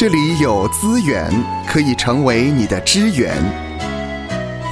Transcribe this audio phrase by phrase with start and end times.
[0.00, 1.30] 这里有资源
[1.66, 3.36] 可以成为你的支援。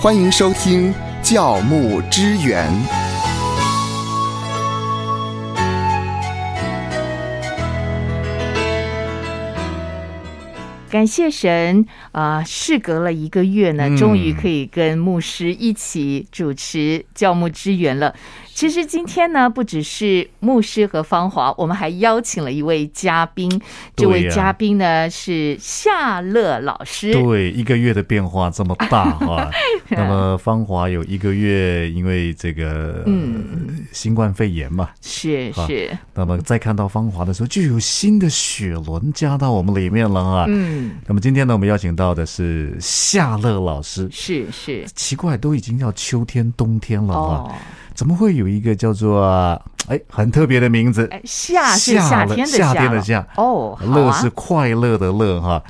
[0.01, 0.91] 欢迎收听
[1.23, 2.67] 教牧支援。
[10.89, 12.43] 感谢神啊！
[12.43, 18.15] 事隔了一个月呢，终于可以跟牧师一起主持教牧支援了。
[18.59, 23.49] 其实今天呢，不只是牧师和芳华，我们还邀请了一位嘉宾。
[23.95, 27.13] 这位嘉宾呢是夏乐老师。
[27.13, 29.49] 对，一个月的变化这么大哈。
[29.91, 35.97] 那么芳华有一个月，因为这个嗯新冠肺炎嘛，是是。
[36.13, 40.47] 那么再看到芳华的时候，就有新的血轮加到我们里面了啊。
[40.49, 40.97] 嗯。
[41.07, 44.09] 那么今天呢，我们邀请到的是夏乐老师。
[44.11, 44.85] 是是。
[44.97, 47.55] 奇怪，都已经要秋天冬天了啊。
[47.99, 49.25] 怎么会有一个叫做
[49.89, 51.11] 哎很特别的名字？
[51.25, 55.61] 夏是夏天的夏天的夏哦，乐是快乐的乐哈。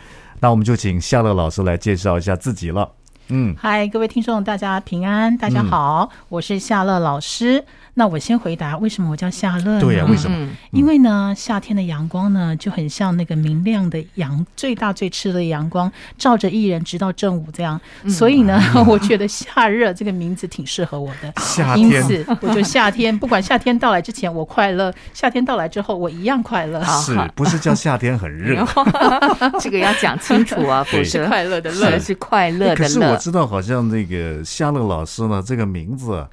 [0.40, 2.86] 那我们就请夏乐老师来介绍一下自己了。
[3.28, 7.64] 嗯，嗨，各位听众，大家平安，大家好，我是夏乐老师。
[7.98, 9.80] 那我先回答，为什么我叫夏乐呢？
[9.80, 10.48] 对呀，为什么？
[10.70, 17.80] 因为呢，夏天的阳光呢，就很像那个明亮的阳，最大最炽的阳光，照着艺人直到正午这样。
[18.08, 21.32] 所以呢， 我觉得夏热这个名字挺适合我的。
[21.38, 26.80] 夏天，因此我就夏天，不管夏天到来之前我快乐，夏天到来之后我一样快乐。
[26.84, 28.64] 是不是叫夏天很热？
[29.58, 32.76] 这个要讲清楚啊， 不是快乐的乐，是快乐的乐。
[32.76, 36.24] 可是我知道，好像那个夏乐老师呢，这个名字。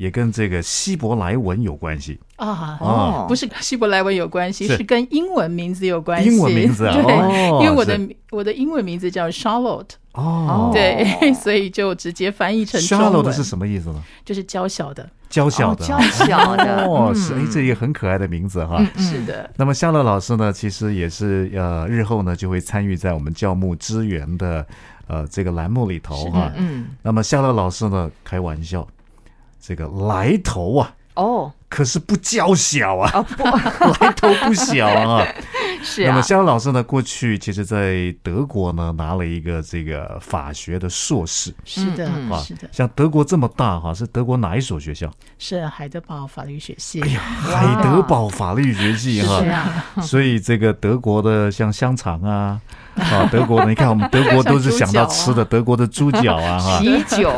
[0.00, 2.78] 也跟这个希伯来文有关系啊？
[2.80, 6.30] 哦，不是希伯来文有关系，是跟英文名字有关系。
[6.30, 9.90] 英文名字啊， 对，因为我的我的英文名字叫 Charlotte。
[10.14, 11.04] 哦，对，
[11.36, 14.02] 所以就直接翻译成 Charlotte 是什么意思呢？
[14.24, 16.84] 就是娇小的，娇小的，娇小的。
[16.88, 18.82] 哦，是哎，这也很可爱的名字哈。
[18.96, 19.50] 是的。
[19.58, 24.66] 那么夏乐老师呢，其实也是呃，日后呢就会参与在我们教牧支援的
[25.08, 26.50] 呃这个栏目里头哈。
[26.56, 26.86] 嗯。
[27.02, 28.88] 那么夏乐老师呢，开玩笑。
[29.60, 33.26] 这个来头啊，哦，可是不娇小啊，
[34.00, 35.26] 来头不小啊。
[35.82, 36.04] 是。
[36.04, 41.54] 那么肖老师呢，过去其实在德国呢拿了一个这个法学的硕士。
[41.64, 42.10] 是的，
[42.42, 42.68] 是的。
[42.70, 45.10] 像德国这么大哈，是德国哪一所学校？
[45.38, 47.00] 是海德堡法律学系。
[47.00, 49.42] 哎呀，海德堡法律学系哈。
[50.02, 52.60] 所以这个德国的像香肠啊。
[52.96, 57.32] 啊，德国的，你看我们德国都是想到吃的，德国的猪脚啊，哈，啤酒，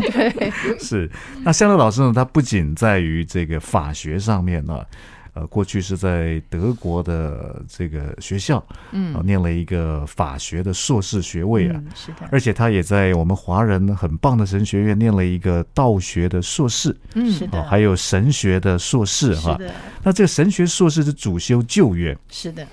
[0.00, 1.10] 对， 是。
[1.42, 4.80] 那香乐老师呢，他不仅在于这个法学上面呢，
[5.32, 12.28] 呃，过去是在德国的这个学校，嗯，念了一个法学的硕士学位啊，是的。
[12.30, 19.58] 而且他也在我们华人很棒的神学院念了一个道学的硕士，嗯，是的，还有神学的硕士，哈，
[20.02, 22.64] 那这个神学硕士是主修旧约，是的，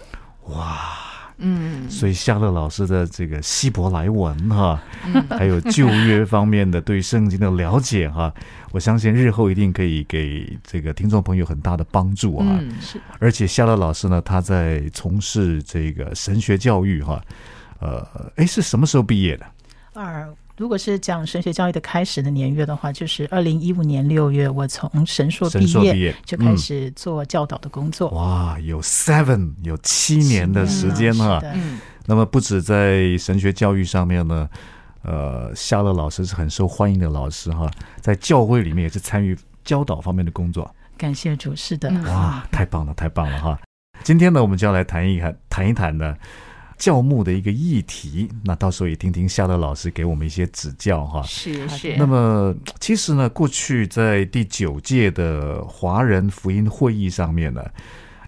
[0.50, 1.11] 哇。
[1.44, 4.82] 嗯，所以夏乐老师的这个希伯来文哈，
[5.30, 8.34] 还有旧约方面的对圣经的了解哈，
[8.72, 12.46] 我相信日后一定可以给这个听众朋友很大的帮助啊。
[12.48, 13.02] 嗯，是。
[13.20, 17.22] 而且夏乐老师呢，他在从事这个神学教育哈，
[17.80, 19.46] 呃，哎，是什么时候毕业的？
[19.94, 20.32] 二。
[20.62, 28.10] 如果是讲神学教育的开始的年月的话，就是二零一五年六月，我从神硕毕业就开始做教导的工作。
[28.10, 31.42] 哇，有 seven 有七年的时间哈。
[31.56, 31.80] 嗯。
[32.06, 34.48] 那么不止在神学教育上面呢，
[35.02, 37.68] 呃，夏乐老师是很受欢迎的老师哈，
[38.00, 40.72] 在教会里面也是参与教导方面的工作。
[40.96, 41.90] 感谢主，是的。
[42.04, 43.60] 哇，太棒了，太棒了哈！
[44.04, 46.16] 今天呢，我们就要来谈一谈，谈一谈呢。
[46.82, 51.22] 教牧的一个议题，那到时候也听听夏乐老师给我们一些指教哈。
[51.22, 51.96] 是是。
[51.96, 57.64] 那么其实呢，过去在第九届的华人福音会议上面呢，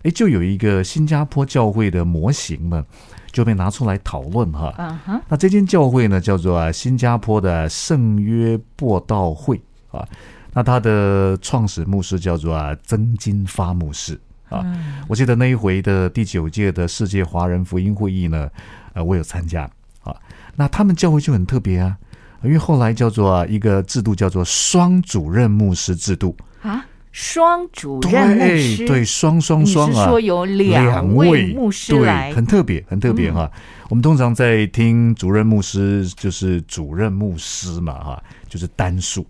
[0.03, 2.85] 哎，就有一个新加坡教会的模型呢，
[3.31, 4.71] 就被拿出来讨论哈。
[4.77, 5.21] 嗯哼。
[5.27, 9.59] 那这间教会呢，叫做新加坡的圣约布道会
[9.89, 10.07] 啊。
[10.53, 14.21] 那他的创始牧师叫做啊曾金发牧师。
[14.53, 14.65] 啊，
[15.07, 18.49] 我记得那一回的第九届的世界华人福音会议呢，
[18.93, 19.69] 呃，我有参加
[20.03, 20.15] 啊。
[20.55, 21.97] 那他们教会就很特别啊，
[22.43, 26.35] 因为后来叫做一个制度叫做双主任牧师制度。
[26.61, 28.87] 啊，双主任牧师？
[28.87, 33.51] 对双双双啊，说有两位牧师来，很特别，很特别哈。
[33.89, 39.25] 我们通常在听主任牧师就是主任牧师嘛哈，就是单数。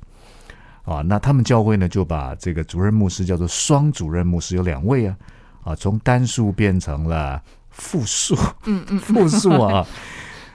[0.84, 5.18] 啊，那他们教会呢，就把这个主任牧师叫做双主任牧师，有两位啊，
[5.64, 8.36] 啊，从单数变成了复数，
[8.66, 9.86] 嗯嗯， 复数啊。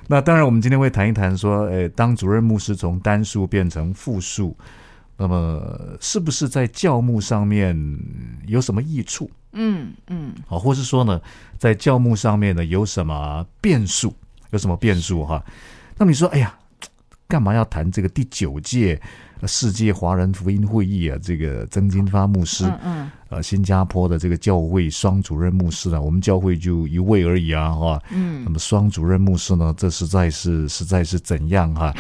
[0.07, 4.57] 那当然，我们今天会谈一谈说，诶，当主任牧师从单数变成复数，
[5.17, 7.77] 那么是不是在教牧上面
[8.47, 11.21] 有什么益处嗯嗯啊，或是说呢，
[11.59, 14.15] 在教牧上面呢有什么变数？
[14.51, 15.45] 有什么变数哈？
[15.99, 16.55] 那么你说，哎呀，
[17.27, 18.99] 干嘛要谈这个第九届
[19.47, 21.19] 世界华人福音会议啊？
[21.23, 28.03] 这个曾金发牧师，嗯嗯呃，新加坡的这个教会双主任牧师呢，我们教会就一位而已啊，哈。
[28.11, 31.95] 嗯那么双主任牧师呢，这实在是实在是怎样哈？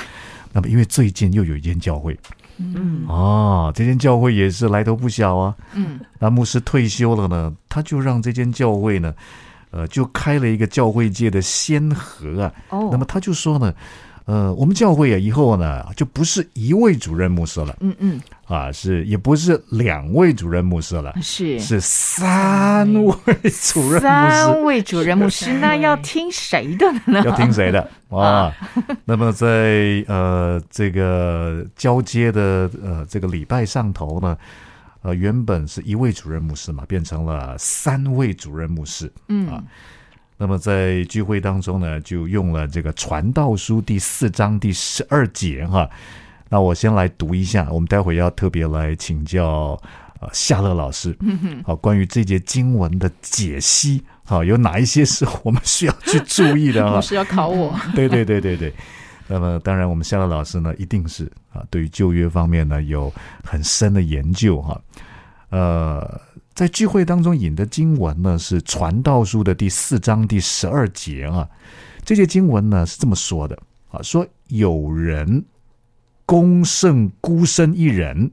[0.52, 2.18] 那么因为最近又有一间教会
[2.56, 5.54] 嗯哦，这间教会也是来头不小啊。
[5.74, 9.14] 嗯那牧师退休了呢，他就让这间教会呢，
[9.70, 12.52] 呃，就开了一个教会界的先河啊。
[12.70, 13.72] 哦，那么他就说呢，
[14.28, 23.14] 呃，我们教会啊，以后呢就不是一位主任牧师了嗯嗯啊，是也不是两位主任牧师了，是是三位
[23.72, 24.00] 主任牧师。
[24.00, 27.22] 三位主任牧师，那要听谁的呢？
[27.24, 28.54] 要听谁的 啊？
[29.06, 34.36] 那么在呃这个交接的呃这个礼拜上头呢，
[35.00, 39.10] 呃原本是一位主任牧师嘛，变成了三位主任牧师。
[39.28, 39.64] 嗯
[40.38, 45.90] 那么在聚会当中呢，就用了这个《传道书》第四章第十二节哈。
[46.48, 49.78] 那我先来读一下，我们待会要特别来请教
[50.20, 51.18] 呃夏乐老师，
[51.64, 56.92] 好，关于这节经文的解析，好，有哪一些是我们需要去注意的啊？
[56.92, 58.72] 老师要考我，对对对对对。
[59.26, 63.12] 那么当然，我们夏乐老师呢，一定是啊，对于旧约方面呢有
[63.44, 64.80] 很深的研究哈。
[65.50, 66.20] 呃，
[66.58, 71.48] 在聚会当中引的经文呢是《传道书》的第四章第十二节啊。
[72.04, 73.56] 这节经文呢是这么说的
[73.92, 75.44] 啊，说有人
[76.26, 78.32] 攻胜孤身一人，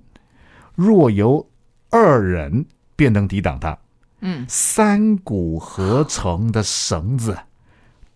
[0.74, 1.48] 若有
[1.92, 3.78] 二人，便能抵挡他。
[4.22, 7.38] 嗯三股合成的绳子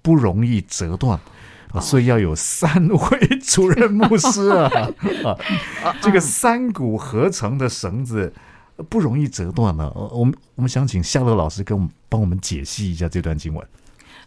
[0.01, 1.19] 不容易折断。
[1.71, 4.89] 啊，所以要有三位主任牧师啊
[5.83, 5.95] 啊！
[6.01, 8.33] 这个三股合成的绳子
[8.89, 13.65] 不容易折断呢、呃我们我们想请夏乐老师跟我们帮我们解析一下这段经文。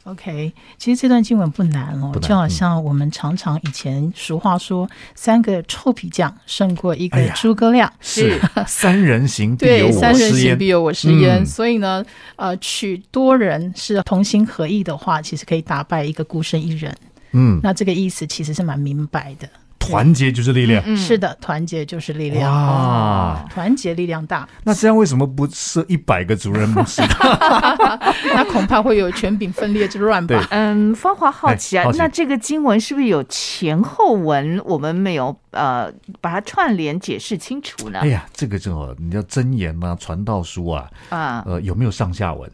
[0.04, 10.66] OK，其实这段经文不难哦，难就好像我们常常以前俗话说“三个臭皮匠胜过一个诸葛亮”是 三人行必有对，我三人师焉行必。
[10.66, 11.44] 有我师焉。
[11.44, 12.04] 嗯所以呢，
[12.34, 16.93] 呃，取多人是同心合意的话，其实可以打败一个孤身一人。
[17.31, 19.49] 嗯，那这个意思其实是蛮明白的。
[19.82, 20.82] 团结就是力量。
[20.87, 22.50] 嗯是的，团结就是力量。
[22.50, 27.02] 哇，团结力量大，那这样为什么不设一百个主任牧师？
[28.34, 30.46] 那恐怕会有权柄分裂之乱吧？
[30.50, 34.61] 嗯，芳华好奇啊哎好，奇那这个经文是不是有前后文？
[34.64, 35.90] 我们没有呃
[36.20, 38.06] 把它串联解释清楚呢哎？
[38.08, 42.50] 呀，这个正好，你要真言啊，传道书啊，啊，呃，有没有上下文？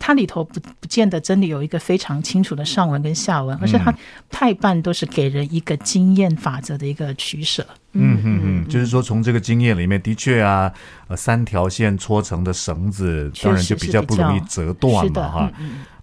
[0.00, 3.94] 它里头不不见得真的有一个非常清楚的上文跟下文，而是它
[4.30, 7.64] 太半都是给人一个经验法则的一个取舍。
[7.92, 10.72] 嗯嗯嗯，就是说从这个经验里面，的确啊，
[11.08, 15.52] 呃，三条线搓成的绳子，当然就比较不容易折断嘛哈。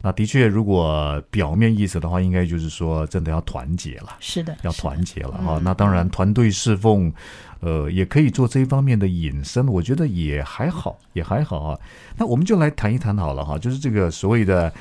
[0.03, 4.15] 那的确，如果表面意思的话，应该就是说真的要团结了。
[4.19, 7.11] 是的，要团结了哈、那当然，团队侍奉，
[7.59, 11.79] 呃，也可以做这一方面的引申，我觉得也还好，也还好啊。
[12.15, 14.71] 那我们就来谈一谈好了哈，就是这个所谓的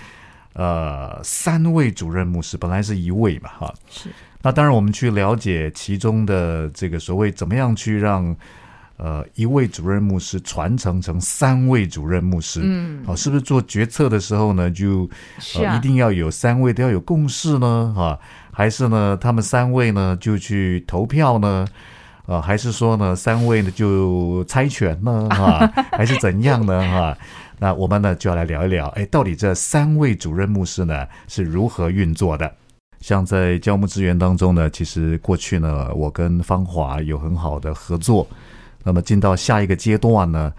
[0.52, 3.74] 呃三位主任牧师，本来是一位嘛哈。
[3.88, 4.10] 是。
[4.42, 8.36] 那当然，我们去了解其中的这个所谓怎么样去让
[8.96, 15.08] 呃一位主任牧师传承成三位主任牧师，嗯，好、是不是做决策的时候呢，就、
[15.56, 17.92] 呃、一定要有三位都要有共识呢？
[17.96, 18.16] 啊，
[18.52, 21.66] 还是呢，他们三位呢就去投票呢？
[22.26, 25.28] 啊，还是说呢，三位呢就猜拳呢？
[25.30, 26.80] 哈、还是怎样呢？
[26.80, 27.16] 哈、
[27.58, 32.52] 那我们呢就要来聊一聊，哎，到底这三位主任牧师呢是如何运作的？
[33.00, 38.26] 像在教牧资源当中呢，其实过去呢，我跟芳华有很好的合作。
[38.82, 40.52] 那么进到下一个阶段呢，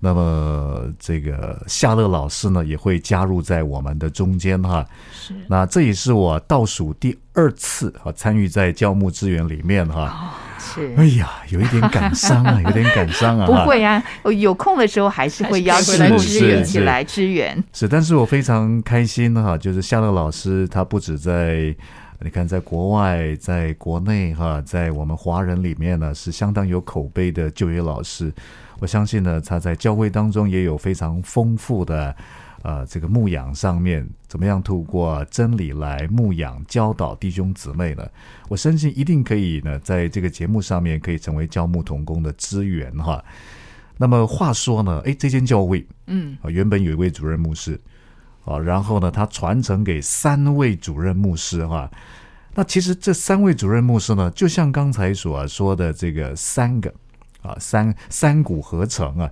[0.00, 4.84] 那么这个夏乐老师呢也会加入在我们的中间哈。
[5.12, 10.34] 是那这也是我倒数第二次啊参与在教牧资源里面哈。
[10.62, 13.46] 是哎呀，有一点感伤啊， 有点感伤啊。
[13.46, 14.02] 不会啊，
[14.38, 17.62] 有空的时候还是会邀请还是可以牧师是是一起来支援。
[17.72, 21.74] 是，但是我非常开心哈，就是夏乐老师他不止在，
[22.20, 28.32] 你看在国外，在国内哈，在我们华人里面呢是相当有口碑的就业老师。
[28.78, 32.14] 我相信呢，他在教会当中也有非常丰富的，
[32.62, 38.08] 呃，这个牧养上面怎么样透过真理来牧养教导弟兄姊妹呢？
[38.48, 43.22] 我相信一定可以呢，在这个节目上面可以成为教牧童工的资源哈。
[43.98, 47.80] 那么话说呢，哎，这间教会，嗯，啊，原本有一位主任牧师，
[48.44, 51.90] 啊，然后呢，他传承给三位主任牧师哈、
[52.54, 56.92] 那其实这三位主任牧师呢，就像刚才所说的这个三个
[57.42, 59.30] 啊，三三股合成啊，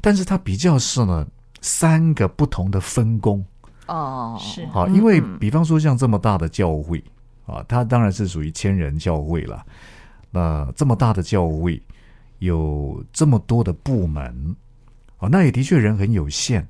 [0.00, 1.26] 但是他比较是呢，
[1.60, 3.44] 三个不同的分工。
[3.86, 7.02] 哦，是好，嗯因为嗯比方说像这么大的教会
[7.46, 9.64] 啊，它当然是属于千人教会了。
[10.30, 11.80] 那这么大的教会，
[12.40, 14.56] 有这么多的部门
[15.18, 16.66] 啊，那也的确人很有限。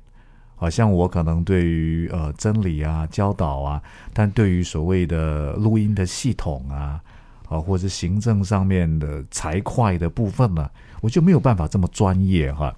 [0.59, 3.81] 好像我可能对于呃真理啊教导啊，
[4.13, 6.99] 但对于所谓的录音的系统啊，
[7.47, 10.67] 啊或者行政上面的财会的部分呢，
[11.01, 12.75] 我就没有办法这么专业哈。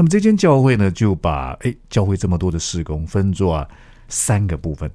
[0.00, 3.68] 那么这间教会呢，就把哎教会这么多的事工分作、啊、
[4.08, 4.90] 三个部分。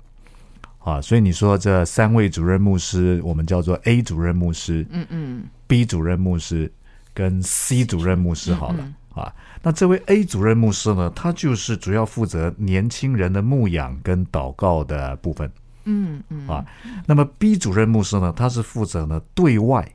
[0.80, 5.44] 啊，所以你说这三位主任牧师，我们叫做 A 主任牧师，嗯嗯。
[5.68, 6.72] B 主任牧师
[7.14, 9.22] 跟 C 主任牧师好了、嗯。
[9.22, 9.32] 啊。
[9.62, 15.52] 那这位 A 主任牧师呢，他就是主要负责年轻人的牧养跟祷告的部分。
[15.84, 16.48] 嗯嗯。
[16.48, 16.66] 啊。
[17.06, 19.88] 那么 B 主任牧师呢，他是负责呢对外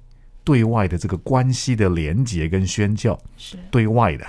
[0.44, 3.56] 对外的这个关系的连结跟宣教，是。
[3.72, 4.24] 对外的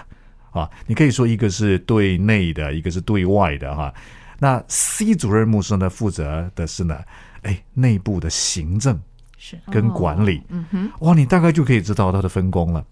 [0.51, 0.69] 啊。
[0.85, 3.93] 你可以说一个是对内的，一个是对外的哈、
[4.39, 6.99] 那 C 主任牧师呢，负责的是呢，
[7.43, 8.99] 哎，内部的行政
[9.37, 10.41] 是跟管理。
[10.49, 12.83] 嗯哼，哇，你大概就可以知道他的分工了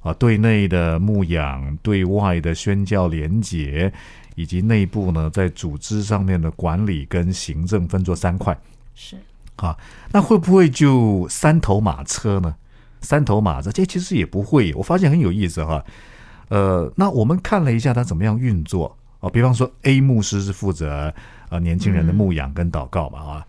[0.00, 3.92] 啊，对内的牧养，对外的宣教连结，
[4.34, 8.56] 以及内部呢在组织上面的管理跟行政分作三块
[8.94, 9.16] 是
[9.54, 9.78] 啊。
[10.10, 12.52] 那会不会就三头马车呢？
[13.00, 14.74] 三头马车，这其实也不会。
[14.74, 15.84] 我发现很有意思哈。
[16.52, 21.12] 呃，那我们看了一下他怎么样运作啊，比方说 A 牧师是负责
[21.48, 23.46] 呃年轻人的牧养跟祷告嘛啊，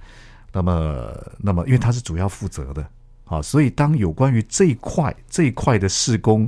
[0.53, 2.85] 那么那么因为他是主要负责的。
[3.25, 6.47] 啊，所以当有关于这一块这一块的施工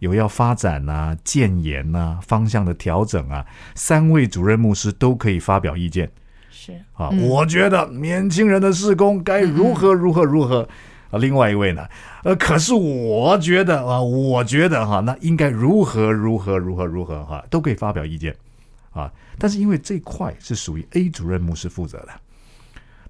[0.00, 6.10] 有要发展啊、建言啊、方向的调整啊，三位主任牧师都可以发表意见
[6.50, 7.08] 是啊。
[7.08, 10.68] 我觉得年轻人的施工该如何如何如何
[11.10, 11.18] 啊。
[11.18, 11.86] 另外一位呢，
[12.24, 18.34] 呃，可是我觉得啊，我觉得哈、那应该如何如何如何如何哈、都可以发表意见
[18.92, 19.12] 啊。
[19.38, 22.08] 但是因为这块是属于 A 主任牧师负责的。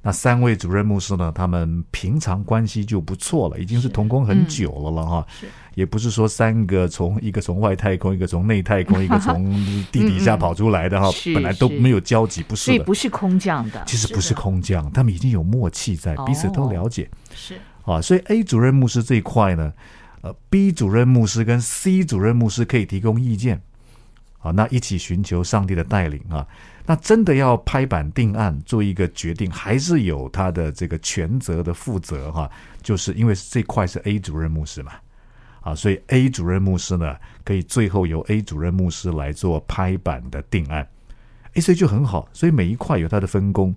[0.02, 1.32] 那三位主任牧师呢？
[1.34, 5.26] 他们平常关系就不错了，已经是同工很久了了哈。
[5.28, 9.52] 是也不是说三个从一个从外太空，一个从内太空，一个从
[9.90, 12.84] 地底下跑出来的哈，是本来都没有交集，不所以是的。
[12.84, 17.56] 不是空降的，其实不是空降，他们已经有默契在，彼此都了解是
[17.86, 18.02] 啊。
[18.02, 19.72] 所以 A 主任牧师这一块呢，
[20.20, 23.62] 呃，B 主任牧师跟 C 主任牧师可以提供意见
[24.40, 26.46] 啊，那一起寻求上帝的带领啊。
[26.88, 32.48] 那真的要拍板定案做一个决定，还是有他的这个全责的负责哈、
[32.80, 34.92] 就是因为这块是 A 主任牧师嘛，
[35.62, 40.88] 啊，所以 A 主任牧师呢，可以最后由 A 主任牧师来做拍板的定案，
[41.54, 43.74] 诶，所以就很好，所以每一块有它的分工，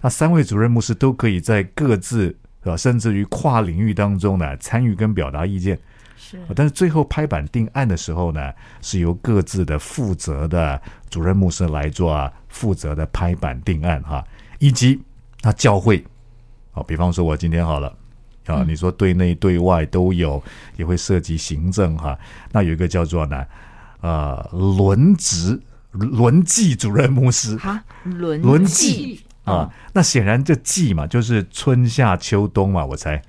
[0.00, 5.78] 那三位主任牧师都可以在各自呃甚至于跨领域当中呢参与跟表达意见，
[6.54, 14.22] 但是最后拍板定案的时候呢，是由各自的负责的主任牧师来做啊负责的拍板定案哈，
[14.58, 15.00] 以及
[15.42, 16.04] 那教会，
[16.72, 17.96] 啊，比方说我今天好了。
[18.46, 20.40] 啊，你说对内对外都有，
[20.76, 22.16] 也会涉及行政哈。
[22.52, 23.44] 那有一个叫做呢，
[24.02, 27.58] 呃，轮值轮季主任牧师。
[27.58, 29.20] 啊，轮轮季
[29.54, 29.72] 啊。
[29.92, 33.20] 那显然这季嘛，就是春夏秋冬嘛，我猜。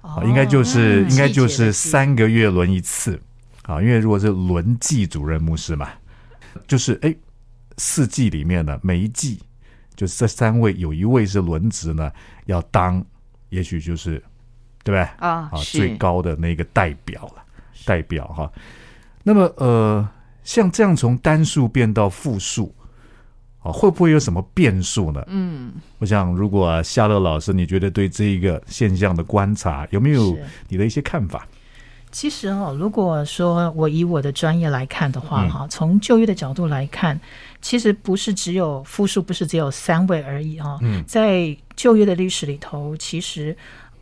[0.00, 3.20] 啊，应该就是、嗯应该就是三个月轮一次
[3.64, 5.90] 啊，因为如果是轮季主任牧师嘛，
[6.66, 7.14] 就是哎
[7.76, 9.40] 四季里面呢，每一季
[9.96, 12.10] 就是这三位有一位是轮值呢，
[12.46, 13.04] 要当，
[13.50, 14.22] 也许就是
[14.84, 15.00] 对不对？
[15.18, 17.42] 啊，啊，最高的那个代表了，
[17.84, 18.50] 代表哈。
[19.24, 20.08] 那么呃，
[20.44, 22.74] 像这样从单数变到复数，
[23.60, 25.22] 啊，会不会有什么变数呢？
[25.26, 30.36] 嗯，我想，如果、啊、夏乐老师，你觉得对这一个现象的观察有没有
[30.68, 31.46] 你的一些看法？
[32.10, 35.50] 其实哦，如果说我以我的专业来看的话，嗯。
[35.50, 37.20] 哈、从就业的角度来看，
[37.60, 41.04] 其实不是只有复数，不是只有三位而已啊、嗯。
[41.06, 43.54] 在就业的历史里头，其实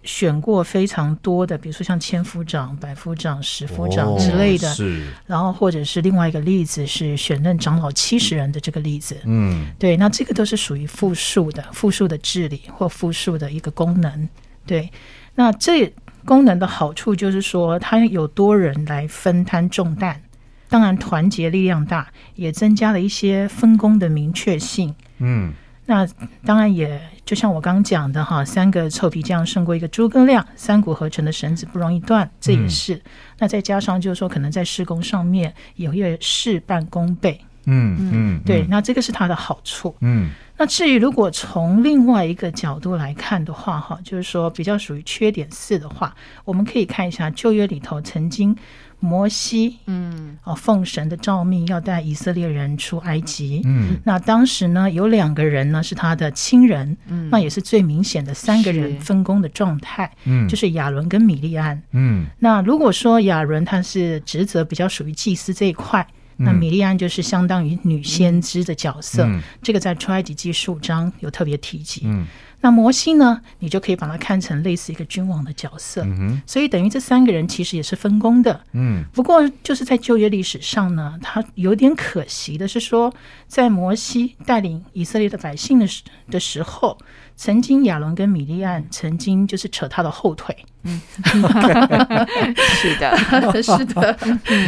[0.07, 9.17] 选过非常多的，比如说像千夫长、百夫长、十夫长之类的，哦是，然后或者是另外一个例子是选任长老七十人的这个例子。
[9.25, 14.29] 嗯对，那这个都是属于复数的，复数的治理或复数的一个功能。
[14.65, 14.91] 对，
[15.35, 15.93] 那这
[16.25, 20.23] 功能的好处就是说，它有多人来分摊重担，
[20.69, 24.95] 当然团结力量大，也增加了一些分工的明确性。
[25.19, 25.53] 嗯
[25.87, 26.07] 那
[26.45, 33.01] 当然也就像我刚刚讲的哈，三个臭皮匠胜过一个诸葛亮，三股合成的绳子不容易断，这也是。
[33.39, 37.41] 那再加上就是说，可能在施工上面也会事半功倍。
[37.69, 39.95] 嗯嗯，对，那这个是它的好处。
[40.01, 46.15] 嗯那至于如果从另外一个角度来看的话，哈，就是说比较属于缺点四的话，
[46.47, 48.57] 我们可以看一下旧约里头曾经
[49.01, 50.37] 摩西嗯。
[50.45, 53.63] 哦奉神的诏命要带以色列人出埃及。
[53.65, 53.97] 嗯。
[54.05, 61.83] 那当时呢，有两个人呢是他的亲人，嗯，那也是最明显的三个人分工的状态，嗯，就是亚伦跟米利安。
[61.93, 62.27] 嗯。
[62.39, 69.41] 那如果说亚伦他是职责比较属于祭司这一块，那米利安就是相当于女先知的角色，嗯。
[69.63, 72.03] 这个在出埃及记数章有特别提及。
[72.05, 72.27] 嗯
[72.67, 78.61] 那摩西呢，你就可以把它看成类似一个君王的角色，嗯所以等于这三个人其实也是分工的。
[78.73, 83.15] 嗯不过就是在旧约历史上呢，他有点可惜的是说，
[83.47, 86.99] 在摩西带领以色列的百姓的时的时候，
[87.37, 90.57] 曾经亚伦跟米利安曾经就是扯他的后腿。
[90.89, 91.01] 嗯
[92.55, 93.17] 是的，
[93.61, 94.17] 是的，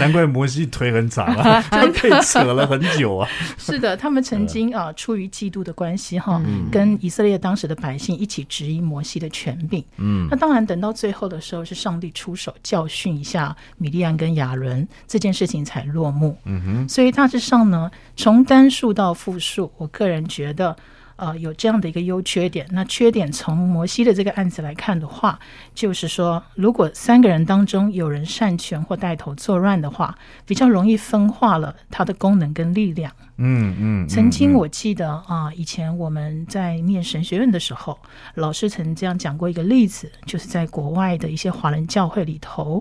[0.01, 3.29] 难怪摩西腿很长啊， 就被扯了很久啊。
[3.57, 9.83] 是的，他们曾经啊，出于嫉妒的关系哈，嗯跟以色列当时的百姓一起质疑摩西的权柄。
[9.99, 16.37] 嗯那当然，等到最后的时候，是上帝出手教训一下米利安跟亚伦，这件事情才落幕。
[16.47, 20.77] 嗯哼所以大致上呢，从单数到复数，我个人觉得。
[21.19, 22.67] 呃，有这样的一个优缺点。
[22.71, 25.39] 那缺点从摩西的这个案子来看的话，
[25.75, 33.13] 就是说，如果三个人当中有人擅权或带头作乱的话，比较容易分化了它的功能跟力量。
[33.37, 37.99] 嗯嗯，曾经嗯我记得啊、以前我们在念神学院的时候，
[38.35, 42.81] 老师曾这样讲过一个例子，就是在国外的一些华人教会里头，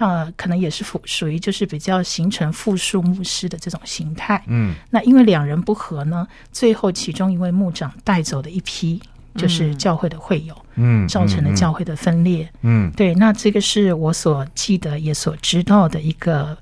[0.00, 4.42] 啊，可能也是属属于就是比较形成复数牧师的这种形态。
[4.46, 9.00] 嗯那因为两人不和呢，最后其中一位牧长带走了一批，
[9.34, 12.50] 就是教会的会友，嗯造成了教会的分裂。
[12.62, 16.56] 嗯对，那这个是我所记得也所知道的一个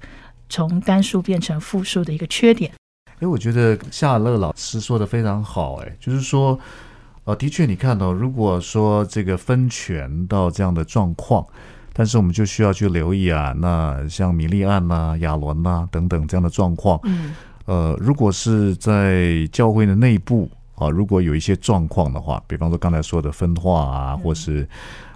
[0.49, 2.73] 从单数变成复数的一个缺点。
[3.21, 6.59] 哎，我觉得夏乐老师说的非常好，哎，就是说，
[7.25, 11.47] 呃，的确，你看到、如果说这个分权到这样的状况，
[11.99, 17.35] 但是我们就需要去留意啊，那像米利安呐、亚伦呐、等等这样的状况，嗯。
[17.65, 24.67] 呃，如果是在教会的内部啊，如果有一些状况的话，比方说刚才说的分化啊，或是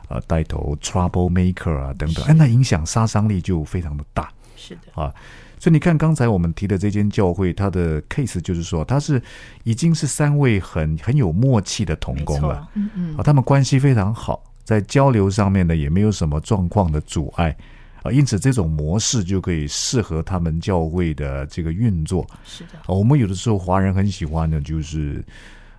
[0.09, 4.29] 呃带头 trouble maker 啊等等，哎，那影响杀伤力就非常的大。
[4.57, 5.15] 是的，啊。
[5.61, 9.23] 所以你看，刚才我们提的这间教会，它的 case 就是说，它是
[9.63, 13.17] 已经是三位很很有默契的同工了，嗯嗯。
[13.17, 17.57] 啊，他们关系非常好，在交流上面呢也没有什么状况的阻碍
[18.03, 22.89] 啊，因此这种模式就可以适合他们教会的这个运作是的，啊。
[22.89, 25.25] 我们有的时候华人很喜欢的就是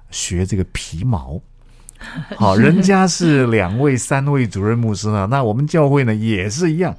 [0.09, 1.41] 学这个皮毛。
[2.35, 6.93] 好， 人家是两位、三位主任牧师呢，那我们教会呢也是一样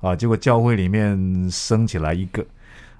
[0.00, 0.14] 啊。
[0.14, 2.44] 结果教会里面升起来一个，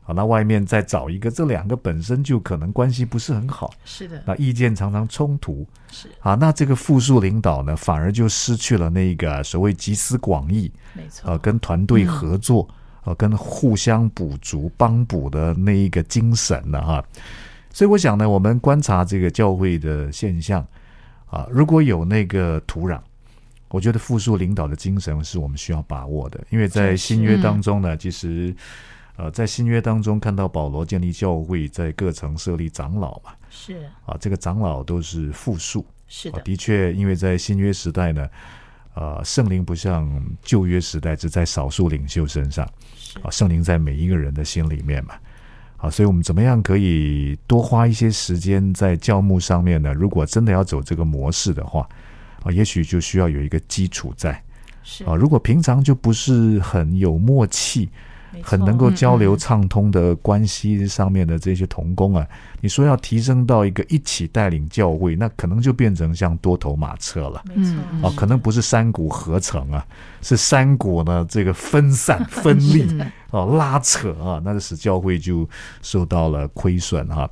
[0.04, 5.66] 啊，那外面再找一个，这两个本身就可能关系不是很好，是的，那意见常常冲突。
[5.90, 6.08] 是。
[6.20, 6.34] 啊。
[6.34, 12.68] 那这个复数领导呢，反而就失去了那个所谓集思广益没错，啊，跟团队合作
[13.02, 17.04] 啊，跟互相补足、帮补的那一个精神了哈。
[17.72, 20.64] 所以我想呢，我们观察这个教会的现象
[21.26, 23.00] 啊，如果有那个土壤，
[23.68, 28.54] 我觉得复述领导的精神是我们需要把握的，因为在新约当中呢，其实
[29.16, 33.88] 呃，在新约当中看到保罗建立教会，在各城设立长老嘛，是。
[34.04, 38.28] 啊，这个长老都是复数啊，是的，的确，因为在新约时代呢，
[38.94, 40.10] 呃，圣灵不像
[40.42, 43.18] 旧约时代只在少数领袖身上，是。
[43.20, 45.14] 啊，圣灵在每一个人的心里面嘛。
[45.76, 49.92] 啊，所以我们怎么样可以多花一些时间在教牧上面呢？
[49.92, 51.88] 如果真的要走这个模式的话，
[52.42, 54.42] 啊，也许就需要有一个基础在。
[54.82, 55.04] 是。
[55.04, 55.14] 啊。
[55.14, 57.88] 如果平常就不是很有默契，
[58.42, 62.26] 很能够交流畅通的关系上面的这些同工啊，
[62.60, 67.42] 你说要提升到一个一起带领教会，那可能就变成像多头马车了。
[67.44, 67.74] 没错。
[67.92, 69.86] 嗯啊，可能不是山谷合成啊，
[70.22, 72.86] 是山谷呢这个分散分立
[73.30, 75.48] 哦啊拉扯啊，那就使教会就
[75.82, 77.28] 受到了亏损哈、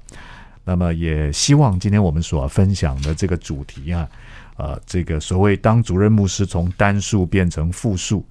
[0.65, 4.09] 那么也希望今天我们所分享的这个主题啊，
[4.57, 8.25] 呃，这个所谓当主任牧师从单数变成复数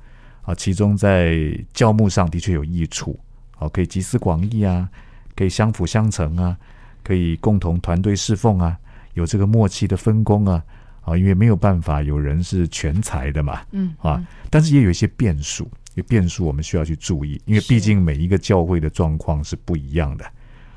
[0.44, 3.20] 啊，其中在教牧上的确有益处，
[3.58, 4.90] 啊，可以集思广益啊，
[5.36, 6.58] 可以相辅相成啊，
[7.04, 8.78] 可以共同团队侍奉啊，
[9.14, 10.64] 有这个默契的分工啊，
[11.02, 20.26] 啊，因为没有办法有人是全才的嘛，嗯啊，但是也有一些变数，有变数我们需要去注意，因为毕竟每一个教会的状况是不一样的。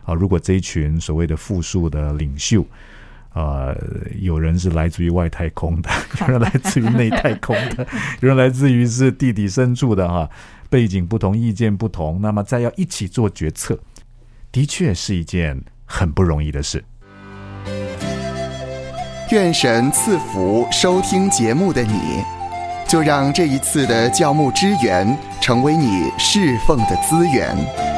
[0.05, 2.67] 啊，如果这一群所谓的复数的领袖，
[3.35, 3.77] 呃，
[4.21, 5.91] 有人是来自于外太空的，
[6.23, 7.87] 有人来自于内太空的，
[8.23, 10.31] 有人来自于是地底深处的哈、
[10.71, 13.79] 背景不同，意见不同，那么再要一起做决策，
[14.53, 16.85] 的确是一件很不容易的事。
[19.33, 22.23] 愿神赐福收听节目的你，
[22.87, 27.94] 就让这一次的教牧支援成为你侍奉的资源。